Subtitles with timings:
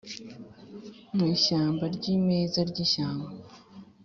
[1.15, 3.29] mu ishyamba ryimeza ryishyamba: